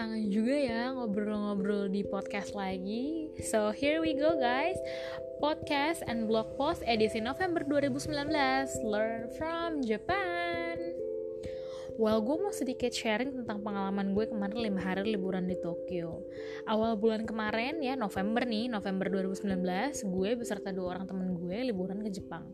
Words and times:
kangen 0.00 0.32
juga 0.32 0.56
ya 0.56 0.96
ngobrol-ngobrol 0.96 1.92
di 1.92 2.00
podcast 2.00 2.56
lagi. 2.56 3.28
So 3.52 3.68
here 3.68 4.00
we 4.00 4.16
go 4.16 4.32
guys. 4.40 4.80
Podcast 5.44 6.00
and 6.08 6.24
blog 6.24 6.56
post 6.56 6.80
edisi 6.88 7.20
November 7.20 7.60
2019. 7.68 8.80
Learn 8.80 9.28
from 9.36 9.84
Japan. 9.84 10.49
Well, 12.00 12.24
gue 12.24 12.32
mau 12.40 12.48
sedikit 12.48 12.96
sharing 12.96 13.28
tentang 13.28 13.60
pengalaman 13.60 14.16
gue 14.16 14.24
kemarin 14.24 14.72
5 14.72 14.72
hari 14.80 15.12
liburan 15.12 15.44
di 15.44 15.52
Tokyo. 15.60 16.24
Awal 16.64 16.96
bulan 16.96 17.28
kemarin 17.28 17.76
ya, 17.84 17.92
November 17.92 18.48
nih, 18.48 18.72
November 18.72 19.12
2019, 19.12 20.08
gue 20.08 20.30
beserta 20.32 20.72
dua 20.72 20.96
orang 20.96 21.04
temen 21.04 21.36
gue 21.36 21.60
liburan 21.68 22.00
ke 22.00 22.08
Jepang. 22.08 22.48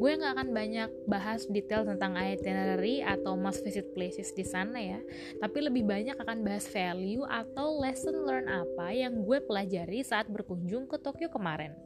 Gue 0.00 0.16
nggak 0.16 0.40
akan 0.40 0.48
banyak 0.56 0.88
bahas 1.04 1.44
detail 1.52 1.84
tentang 1.84 2.16
itinerary 2.16 3.04
atau 3.04 3.36
must 3.36 3.60
visit 3.60 3.92
places 3.92 4.32
di 4.32 4.48
sana 4.48 4.80
ya, 4.80 5.04
tapi 5.36 5.68
lebih 5.68 5.84
banyak 5.84 6.16
akan 6.16 6.40
bahas 6.40 6.64
value 6.72 7.28
atau 7.28 7.84
lesson 7.84 8.24
learn 8.24 8.48
apa 8.48 8.88
yang 8.96 9.20
gue 9.20 9.36
pelajari 9.44 10.00
saat 10.00 10.32
berkunjung 10.32 10.88
ke 10.88 10.96
Tokyo 10.96 11.28
kemarin. 11.28 11.76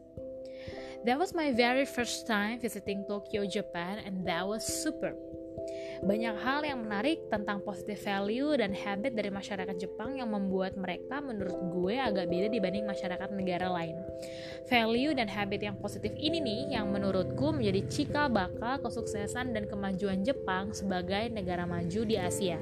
That 1.02 1.18
was 1.18 1.34
my 1.34 1.50
very 1.50 1.82
first 1.82 2.30
time 2.30 2.62
visiting 2.62 3.02
Tokyo, 3.10 3.42
Japan, 3.42 3.98
and 4.06 4.22
that 4.22 4.46
was 4.46 4.62
super. 4.62 5.18
Banyak 6.02 6.34
hal 6.42 6.66
yang 6.66 6.82
menarik 6.82 7.30
tentang 7.30 7.62
positive 7.62 8.02
value 8.02 8.58
dan 8.58 8.74
habit 8.74 9.14
dari 9.14 9.30
masyarakat 9.30 9.78
Jepang 9.78 10.18
yang 10.18 10.34
membuat 10.34 10.74
mereka 10.74 11.22
menurut 11.22 11.54
gue 11.70 11.94
agak 11.94 12.26
beda 12.26 12.50
dibanding 12.50 12.82
masyarakat 12.82 13.30
negara 13.30 13.70
lain. 13.70 13.94
Value 14.66 15.14
dan 15.14 15.30
habit 15.30 15.62
yang 15.62 15.78
positif 15.78 16.10
ini 16.18 16.42
nih 16.42 16.74
yang 16.74 16.90
menurutku 16.90 17.54
menjadi 17.54 17.86
cikal 17.86 18.34
bakal 18.34 18.82
kesuksesan 18.82 19.54
dan 19.54 19.70
kemajuan 19.70 20.26
Jepang 20.26 20.74
sebagai 20.74 21.30
negara 21.30 21.70
maju 21.70 22.02
di 22.02 22.18
Asia. 22.18 22.58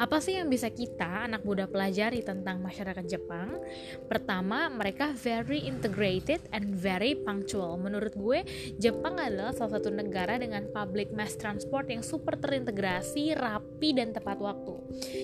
Apa 0.00 0.18
sih 0.22 0.38
yang 0.38 0.48
bisa 0.48 0.68
kita 0.72 1.28
anak 1.28 1.44
muda 1.44 1.68
pelajari 1.68 2.24
tentang 2.24 2.62
masyarakat 2.62 3.04
Jepang? 3.06 3.60
Pertama, 4.06 4.66
mereka 4.72 5.12
very 5.12 5.64
integrated 5.64 6.40
and 6.54 6.72
very 6.72 7.16
punctual. 7.16 7.76
Menurut 7.76 8.14
gue, 8.16 8.42
Jepang 8.80 9.20
adalah 9.20 9.52
salah 9.52 9.78
satu 9.78 9.92
negara 9.92 10.40
dengan 10.40 10.66
public 10.72 11.12
mass 11.12 11.36
transport 11.36 11.88
yang 11.92 12.00
super 12.00 12.38
terintegrasi, 12.38 13.36
rapi 13.36 13.92
dan 13.92 14.16
tepat 14.16 14.40
waktu. 14.40 14.74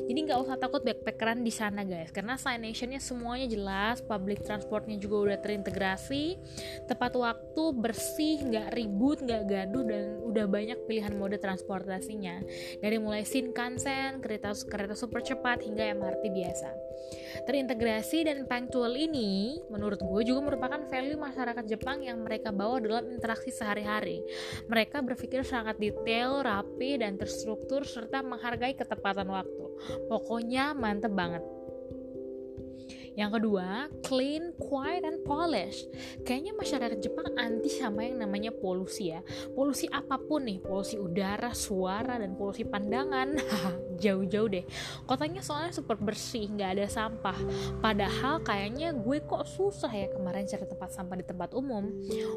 Jadi 0.07 0.19
nggak 0.29 0.41
usah 0.47 0.57
takut 0.61 0.83
backpackeran 0.85 1.43
di 1.43 1.53
sana 1.53 1.83
guys, 1.83 2.13
karena 2.15 2.39
sign 2.39 2.63
nationnya 2.63 3.01
semuanya 3.03 3.47
jelas, 3.51 4.03
public 4.05 4.43
transportnya 4.45 4.97
juga 5.01 5.31
udah 5.31 5.39
terintegrasi, 5.43 6.39
tepat 6.87 7.17
waktu, 7.19 7.65
bersih, 7.75 8.43
nggak 8.47 8.69
ribut, 8.75 9.19
nggak 9.23 9.43
gaduh 9.47 9.85
dan 9.87 10.03
udah 10.23 10.47
banyak 10.47 10.79
pilihan 10.87 11.15
mode 11.15 11.39
transportasinya. 11.39 12.43
Dari 12.83 12.97
mulai 12.99 13.23
Shinkansen, 13.27 14.23
kereta 14.27 14.51
kereta 14.67 14.99
super 14.99 15.23
cepat 15.23 15.63
hingga 15.63 15.95
MRT 15.95 16.35
biasa. 16.35 16.69
Terintegrasi 17.47 18.27
dan 18.27 18.43
punctual 18.51 18.99
ini 18.99 19.63
menurut 19.71 20.03
gue 20.03 20.23
juga 20.27 20.51
merupakan 20.51 20.83
value 20.91 21.15
masyarakat 21.15 21.65
Jepang 21.71 22.03
yang 22.03 22.27
mereka 22.27 22.51
bawa 22.51 22.83
dalam 22.83 23.07
interaksi 23.15 23.55
sehari-hari. 23.55 24.27
Mereka 24.67 25.07
berpikir 25.07 25.47
sangat 25.47 25.79
detail, 25.79 26.43
rapi, 26.43 26.99
dan 26.99 27.15
terstruktur 27.15 27.87
serta 27.87 28.27
menghargai 28.27 28.75
ketepatan 28.75 29.31
waktu. 29.31 29.65
Pokoknya 30.11 30.75
mantep 30.75 31.15
banget. 31.15 31.56
Yang 33.17 33.41
kedua, 33.41 33.89
clean, 34.05 34.53
quiet, 34.61 35.01
and 35.09 35.25
polished. 35.25 35.89
Kayaknya 36.21 36.53
masyarakat 36.53 36.99
Jepang 37.01 37.33
anti 37.41 37.73
sama 37.73 38.05
yang 38.05 38.21
namanya 38.21 38.53
polusi 38.53 39.09
ya. 39.17 39.25
Polusi 39.57 39.89
apa 39.89 40.21
pun 40.21 40.45
nih, 40.45 40.61
polusi 40.61 41.01
udara, 41.01 41.57
suara, 41.57 42.21
dan 42.21 42.37
polusi 42.37 42.69
pandangan. 42.69 43.41
Jauh-jauh 44.05 44.53
deh. 44.53 44.69
Kotanya 45.09 45.41
soalnya 45.41 45.73
super 45.73 45.97
bersih, 45.97 46.53
nggak 46.53 46.77
ada 46.77 46.87
sampah. 46.93 47.39
Padahal 47.81 48.45
kayaknya 48.45 48.93
gue 48.93 49.25
kok 49.25 49.49
susah 49.49 49.89
ya 49.89 50.13
kemarin 50.13 50.45
cari 50.45 50.69
tempat 50.69 50.93
sampah 50.93 51.17
di 51.17 51.25
tempat 51.25 51.57
umum. 51.57 51.89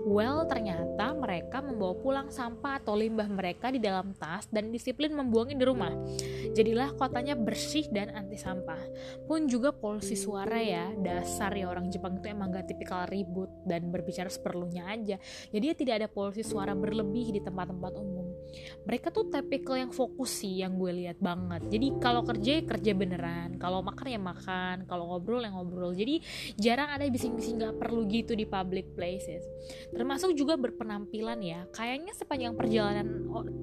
Well, 0.07 0.47
ternyata 0.47 1.11
mereka 1.11 1.59
membawa 1.59 1.99
pulang 1.99 2.31
sampah 2.31 2.79
atau 2.79 2.95
limbah 2.95 3.27
mereka 3.27 3.67
di 3.67 3.83
dalam 3.83 4.15
tas 4.15 4.47
dan 4.47 4.71
disiplin 4.71 5.11
membuangnya 5.11 5.59
di 5.59 5.65
rumah. 5.67 5.91
Jadilah 6.55 6.95
kotanya 6.95 7.35
bersih 7.35 7.91
dan 7.91 8.15
anti 8.15 8.39
sampah. 8.39 8.79
Pun 9.27 9.51
juga 9.51 9.75
polusi 9.75 10.15
suara 10.15 10.55
ya 10.55 10.68
dasar 10.99 11.51
ya 11.55 11.69
orang 11.69 11.87
Jepang 11.89 12.17
itu 12.19 12.27
emang 12.29 12.51
gak 12.53 12.69
tipikal 12.69 13.05
ribut 13.07 13.49
dan 13.65 13.89
berbicara 13.89 14.27
seperlunya 14.27 14.87
aja. 14.89 15.17
Jadi 15.49 15.65
ya 15.65 15.75
tidak 15.75 15.95
ada 16.03 16.07
polusi 16.07 16.41
suara 16.45 16.73
berlebih 16.73 17.35
di 17.35 17.41
tempat-tempat 17.41 17.93
umum. 17.97 18.29
Mereka 18.85 19.13
tuh 19.13 19.29
tipikal 19.29 19.77
yang 19.77 19.93
fokus 19.93 20.41
sih 20.41 20.61
yang 20.61 20.77
gue 20.77 21.05
lihat 21.05 21.21
banget. 21.21 21.69
Jadi 21.69 21.87
kalau 22.01 22.25
kerja 22.25 22.61
ya 22.61 22.63
kerja 22.65 22.91
beneran. 22.97 23.61
Kalau 23.61 23.85
makan 23.85 24.07
ya 24.09 24.21
makan. 24.21 24.75
Kalau 24.89 25.13
ngobrol 25.13 25.45
ya 25.45 25.53
ngobrol. 25.53 25.93
Jadi 25.93 26.21
jarang 26.57 26.89
ada 26.89 27.05
bising-bising 27.05 27.61
gak 27.61 27.77
perlu 27.77 28.09
gitu 28.09 28.33
di 28.33 28.49
public 28.49 28.97
places. 28.97 29.45
Termasuk 29.93 30.33
juga 30.33 30.57
berpenampilan 30.57 31.39
ya. 31.43 31.65
Kayaknya 31.69 32.13
sepanjang 32.17 32.53
perjalanan 32.57 33.07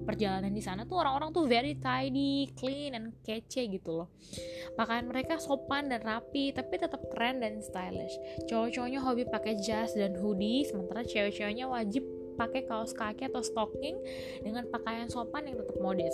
perjalanan 0.07 0.55
di 0.55 0.63
sana 0.63 0.87
tuh 0.87 1.03
orang-orang 1.03 1.35
tuh 1.35 1.45
very 1.51 1.75
tidy 1.77 2.55
clean 2.55 2.95
and 2.95 3.17
kece 3.27 3.67
gitu 3.67 4.03
loh. 4.03 4.09
Pakaian 4.79 5.07
mereka 5.11 5.41
sopan 5.43 5.91
dan 5.91 6.03
rapi 6.05 6.55
tapi 6.55 6.79
tetap 6.79 6.96
tetap 6.97 7.13
keren 7.13 7.45
dan 7.45 7.61
stylish. 7.61 8.17
Cowok-cowoknya 8.49 9.01
hobi 9.05 9.29
pakai 9.29 9.61
jas 9.61 9.93
dan 9.93 10.17
hoodie, 10.17 10.65
sementara 10.65 11.05
cewek-ceweknya 11.05 11.69
wajib 11.69 12.01
pakai 12.37 12.69
kaos 12.69 12.93
kaki 12.93 13.33
atau 13.33 13.41
stocking 13.41 13.97
dengan 14.45 14.69
pakaian 14.69 15.09
sopan 15.09 15.49
yang 15.49 15.57
tetap 15.57 15.77
modis. 15.81 16.13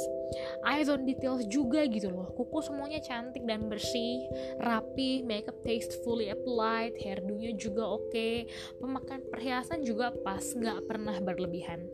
Eyes 0.62 0.86
on 0.86 1.02
details 1.02 1.42
juga 1.50 1.82
gitu 1.86 2.14
loh. 2.14 2.30
Kuku 2.38 2.62
semuanya 2.62 3.02
cantik 3.02 3.42
dan 3.46 3.66
bersih, 3.66 4.22
rapi, 4.62 5.26
makeup 5.26 5.58
tastefully 5.66 6.30
applied, 6.30 6.94
hairdo-nya 7.02 7.58
juga 7.58 7.90
oke, 7.90 8.10
okay. 8.10 8.46
pemakaian 8.78 9.22
perhiasan 9.30 9.82
juga 9.82 10.14
pas, 10.22 10.42
nggak 10.42 10.86
pernah 10.86 11.18
berlebihan. 11.18 11.90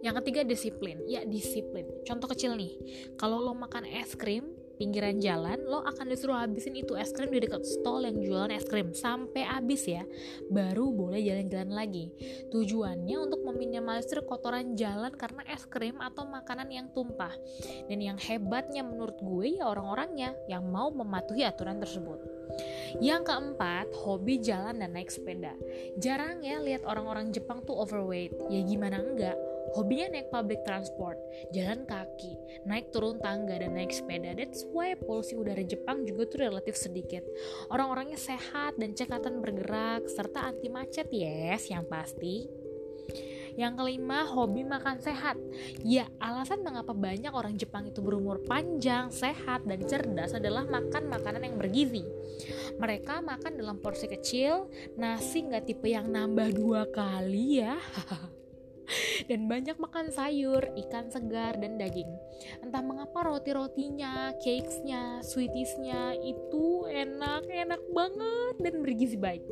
Yang 0.00 0.24
ketiga 0.24 0.40
disiplin. 0.44 1.00
Ya, 1.08 1.24
disiplin. 1.24 1.84
Contoh 2.04 2.28
kecil 2.28 2.56
nih. 2.56 2.76
Kalau 3.20 3.40
lo 3.40 3.52
makan 3.52 3.84
es 3.88 4.16
krim, 4.16 4.59
pinggiran 4.80 5.20
jalan, 5.20 5.60
lo 5.68 5.84
akan 5.84 6.08
disuruh 6.08 6.40
habisin 6.40 6.72
itu 6.72 6.96
es 6.96 7.12
krim 7.12 7.28
di 7.28 7.44
dekat 7.44 7.60
stall 7.68 8.08
yang 8.08 8.16
jualan 8.16 8.48
es 8.48 8.64
krim 8.64 8.96
sampai 8.96 9.44
habis 9.44 9.84
ya, 9.84 10.08
baru 10.48 10.88
boleh 10.88 11.20
jalan-jalan 11.20 11.76
lagi. 11.76 12.08
Tujuannya 12.48 13.16
untuk 13.20 13.44
meminimalisir 13.44 14.24
kotoran 14.24 14.72
jalan 14.80 15.12
karena 15.12 15.44
es 15.52 15.68
krim 15.68 16.00
atau 16.00 16.24
makanan 16.24 16.72
yang 16.72 16.88
tumpah. 16.96 17.36
Dan 17.92 18.00
yang 18.00 18.16
hebatnya 18.16 18.80
menurut 18.80 19.20
gue 19.20 19.60
ya 19.60 19.68
orang-orangnya 19.68 20.32
yang 20.48 20.64
mau 20.64 20.88
mematuhi 20.88 21.44
aturan 21.44 21.76
tersebut. 21.76 22.24
Yang 23.04 23.28
keempat, 23.28 23.92
hobi 24.00 24.40
jalan 24.40 24.80
dan 24.80 24.96
naik 24.96 25.12
sepeda. 25.12 25.52
Jarang 26.00 26.40
ya 26.40 26.56
lihat 26.58 26.88
orang-orang 26.88 27.30
Jepang 27.36 27.60
tuh 27.68 27.76
overweight. 27.76 28.32
Ya 28.48 28.64
gimana 28.64 28.98
enggak? 29.04 29.49
Hobinya 29.78 30.10
naik 30.10 30.34
public 30.34 30.66
transport, 30.66 31.14
jalan 31.54 31.86
kaki, 31.86 32.34
naik 32.66 32.90
turun 32.90 33.22
tangga 33.22 33.54
dan 33.62 33.78
naik 33.78 33.94
sepeda. 33.94 34.34
That's 34.34 34.66
why 34.74 34.98
polusi 34.98 35.38
udara 35.38 35.62
Jepang 35.62 36.02
juga 36.02 36.26
tuh 36.26 36.42
relatif 36.42 36.74
sedikit. 36.74 37.22
Orang-orangnya 37.70 38.18
sehat 38.18 38.74
dan 38.76 38.98
cekatan 38.98 39.38
bergerak 39.38 40.10
serta 40.10 40.50
anti 40.50 40.66
macet 40.66 41.06
yes, 41.14 41.70
yang 41.70 41.86
pasti. 41.86 42.50
Yang 43.58 43.82
kelima, 43.82 44.26
hobi 44.26 44.62
makan 44.62 45.02
sehat. 45.02 45.36
Ya, 45.82 46.06
alasan 46.22 46.62
mengapa 46.62 46.94
banyak 46.94 47.30
orang 47.34 47.58
Jepang 47.58 47.86
itu 47.86 47.98
berumur 47.98 48.42
panjang, 48.46 49.10
sehat, 49.10 49.66
dan 49.66 49.80
cerdas 49.86 50.32
adalah 50.34 50.66
makan 50.66 51.10
makanan 51.10 51.42
yang 51.46 51.56
bergizi. 51.58 52.06
Mereka 52.78 53.20
makan 53.20 53.58
dalam 53.58 53.76
porsi 53.82 54.06
kecil, 54.06 54.70
nasi 54.96 55.44
nggak 55.44 55.66
tipe 55.66 55.90
yang 55.90 56.08
nambah 56.08 56.54
dua 56.54 56.88
kali 56.88 57.60
ya. 57.60 57.76
dan 59.30 59.46
banyak 59.46 59.76
makan 59.76 60.10
sayur, 60.10 60.62
ikan 60.86 61.10
segar, 61.12 61.58
dan 61.58 61.76
daging. 61.76 62.10
Entah 62.64 62.82
mengapa 62.82 63.26
roti-rotinya, 63.26 64.34
cakesnya, 64.40 65.20
sweetiesnya 65.20 66.16
itu 66.20 66.88
enak, 66.88 67.44
enak 67.46 67.82
banget 67.92 68.54
dan 68.62 68.74
bergizi 68.80 69.18
baik. 69.20 69.44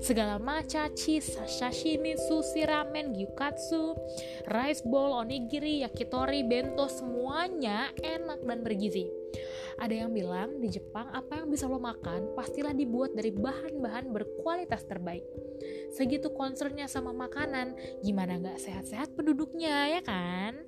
Segala 0.00 0.38
macam 0.38 0.90
cheese, 0.94 1.34
sashimi, 1.46 2.14
sushi, 2.28 2.64
ramen, 2.64 3.16
gyukatsu, 3.16 3.96
rice 4.48 4.84
bowl, 4.86 5.18
onigiri, 5.18 5.82
yakitori, 5.82 6.46
bento, 6.46 6.86
semuanya 6.86 7.90
enak 8.00 8.40
dan 8.46 8.62
bergizi. 8.62 9.17
Ada 9.78 9.94
yang 10.04 10.10
bilang 10.10 10.58
di 10.58 10.68
Jepang 10.74 11.06
apa 11.14 11.38
yang 11.38 11.48
bisa 11.48 11.70
lo 11.70 11.78
makan 11.78 12.34
pastilah 12.34 12.74
dibuat 12.74 13.14
dari 13.14 13.30
bahan-bahan 13.30 14.10
berkualitas 14.10 14.82
terbaik. 14.84 15.22
Segitu 15.94 16.34
concernnya 16.34 16.90
sama 16.90 17.14
makanan, 17.14 17.78
gimana 18.02 18.42
nggak 18.42 18.58
sehat-sehat 18.58 19.14
penduduknya 19.14 19.98
ya 19.98 20.02
kan? 20.02 20.58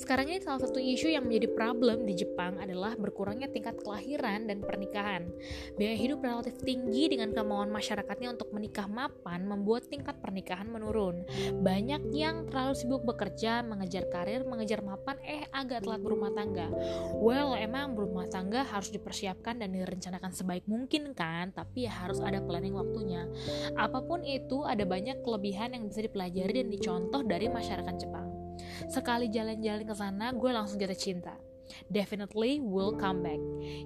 Sekarang 0.00 0.32
ini 0.32 0.40
salah 0.40 0.64
satu 0.64 0.80
isu 0.80 1.12
yang 1.12 1.28
menjadi 1.28 1.52
problem 1.52 2.08
di 2.08 2.16
Jepang 2.16 2.56
adalah 2.56 2.96
berkurangnya 2.96 3.52
tingkat 3.52 3.76
kelahiran 3.84 4.48
dan 4.48 4.64
pernikahan. 4.64 5.28
Biaya 5.76 5.92
hidup 5.92 6.24
relatif 6.24 6.56
tinggi 6.64 7.12
dengan 7.12 7.36
kemauan 7.36 7.68
masyarakatnya 7.68 8.32
untuk 8.32 8.48
menikah 8.48 8.88
mapan 8.88 9.44
membuat 9.44 9.92
tingkat 9.92 10.16
pernikahan 10.24 10.72
menurun. 10.72 11.28
Banyak 11.60 12.16
yang 12.16 12.48
terlalu 12.48 12.80
sibuk 12.80 13.04
bekerja, 13.04 13.60
mengejar 13.60 14.08
karir, 14.08 14.40
mengejar 14.48 14.80
mapan, 14.80 15.20
eh 15.20 15.44
agak 15.52 15.84
telat 15.84 16.00
berumah 16.00 16.32
tangga. 16.32 16.72
Well, 17.20 17.52
emang 17.52 17.92
berumah 17.92 18.32
tangga 18.32 18.64
harus 18.64 18.88
dipersiapkan 18.88 19.60
dan 19.60 19.76
direncanakan 19.76 20.32
sebaik 20.32 20.64
mungkin 20.64 21.12
kan, 21.12 21.52
tapi 21.52 21.84
ya 21.84 21.92
harus 21.92 22.24
ada 22.24 22.40
planning 22.40 22.72
waktunya. 22.72 23.28
Apa 23.76 24.00
pun 24.00 24.24
itu, 24.24 24.64
ada 24.64 24.88
banyak 24.88 25.20
kelebihan 25.20 25.76
yang 25.76 25.84
bisa 25.92 26.00
dipelajari 26.00 26.64
dan 26.64 26.72
dicontoh 26.72 27.20
dari 27.20 27.52
masyarakat 27.52 27.96
Jepang. 28.00 28.39
Sekali 28.88 29.28
jalan-jalan 29.28 29.84
ke 29.84 29.94
sana, 29.98 30.32
gue 30.32 30.50
langsung 30.54 30.80
jatuh 30.80 30.96
cinta. 30.96 31.34
Definitely 31.86 32.58
will 32.58 32.98
come 32.98 33.22
back. 33.22 33.42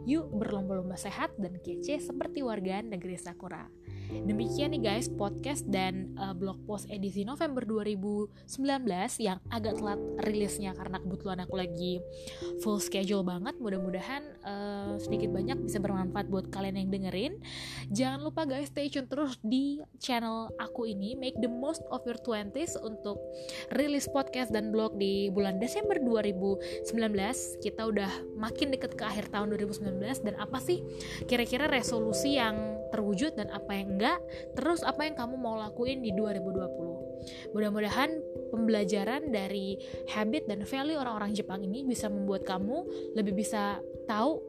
Yuk 0.08 0.32
berlomba-lomba 0.32 0.96
sehat 0.96 1.36
dan 1.36 1.60
kece 1.60 2.00
seperti 2.00 2.40
warga 2.40 2.80
negeri 2.80 3.16
Sakura. 3.20 3.68
Demikian 4.24 4.72
nih 4.72 4.82
guys 4.82 5.10
podcast 5.10 5.66
dan 5.66 6.14
uh, 6.16 6.32
blog 6.32 6.62
post 6.64 6.86
edisi 6.86 7.26
November 7.26 7.66
2019 7.66 8.30
yang 9.20 9.42
agak 9.50 9.76
telat 9.82 10.00
rilisnya 10.22 10.72
karena 10.72 11.02
kebetulan 11.02 11.38
aku 11.42 11.54
lagi 11.58 11.98
full 12.62 12.78
schedule 12.78 13.26
banget. 13.26 13.58
Mudah-mudahan 13.58 14.22
uh, 14.46 14.94
sedikit 15.02 15.34
banyak 15.34 15.66
bisa 15.66 15.82
bermanfaat 15.82 16.30
buat 16.30 16.48
kalian 16.48 16.86
yang 16.86 16.90
dengerin. 16.94 17.42
Jangan 17.90 18.22
lupa 18.22 18.46
guys 18.46 18.70
stay 18.70 18.88
tune 18.88 19.10
terus 19.10 19.36
di 19.42 19.82
channel 19.98 20.48
aku 20.62 20.86
ini 20.88 21.18
Make 21.18 21.42
the 21.42 21.50
most 21.50 21.82
of 21.90 22.00
your 22.06 22.16
20s 22.16 22.78
untuk 22.80 23.18
rilis 23.74 24.06
podcast 24.08 24.54
dan 24.54 24.70
blog 24.70 24.96
di 24.96 25.28
bulan 25.34 25.58
Desember 25.58 25.98
2019. 25.98 26.94
Kita 27.60 27.82
udah 27.90 28.10
makin 28.38 28.72
deket 28.72 28.94
ke 28.94 29.04
akhir 29.04 29.34
tahun 29.34 29.52
2019 29.52 30.00
dan 30.24 30.34
apa 30.38 30.58
sih 30.62 30.80
kira-kira 31.26 31.66
resolusi 31.68 32.38
yang 32.38 32.78
terwujud 32.94 33.34
dan 33.34 33.50
apa 33.50 33.74
yang 33.74 33.83
enggak, 33.84 34.18
terus 34.56 34.80
apa 34.82 35.06
yang 35.06 35.14
kamu 35.14 35.36
mau 35.36 35.56
lakuin 35.60 36.00
di 36.00 36.10
2020. 36.16 37.54
Mudah-mudahan 37.56 38.10
pembelajaran 38.52 39.32
dari 39.32 39.78
habit 40.12 40.48
dan 40.48 40.64
value 40.64 40.98
orang-orang 40.98 41.32
Jepang 41.32 41.64
ini 41.64 41.84
bisa 41.86 42.08
membuat 42.08 42.44
kamu 42.44 42.84
lebih 43.16 43.36
bisa 43.36 43.80
tahu 44.04 44.40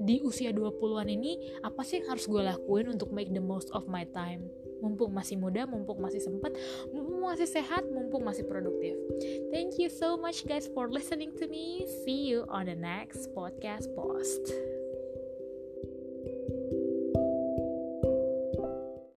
di 0.00 0.24
usia 0.24 0.48
20-an 0.48 1.08
ini 1.12 1.60
apa 1.60 1.84
sih 1.84 2.00
yang 2.00 2.16
harus 2.16 2.24
gue 2.24 2.40
lakuin 2.40 2.88
untuk 2.88 3.12
make 3.12 3.28
the 3.28 3.42
most 3.42 3.68
of 3.76 3.84
my 3.84 4.08
time 4.16 4.48
mumpung 4.80 5.12
masih 5.12 5.36
muda, 5.36 5.68
mumpung 5.68 6.00
masih 6.00 6.24
sempat, 6.24 6.56
mumpung 6.90 7.20
masih 7.20 7.44
sehat, 7.44 7.84
mumpung 7.92 8.24
masih 8.24 8.48
produktif. 8.48 8.96
Thank 9.52 9.76
you 9.76 9.92
so 9.92 10.16
much 10.16 10.48
guys 10.48 10.66
for 10.72 10.88
listening 10.88 11.36
to 11.36 11.46
me. 11.46 11.84
See 12.02 12.32
you 12.32 12.48
on 12.48 12.66
the 12.66 12.76
next 12.76 13.28
podcast 13.36 13.92
post. 13.92 14.69